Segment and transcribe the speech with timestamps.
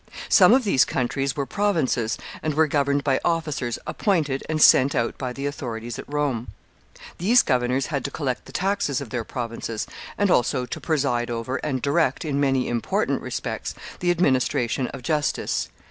[0.29, 5.15] Some of these countries were provinces, and were governed by officers appointed and sent out
[5.19, 6.47] by the authorities at Rome.
[7.19, 9.85] These governors had to collect the taxes of their provinces,
[10.17, 15.69] and also to preside over and direct, in many important respects, the administration of justice.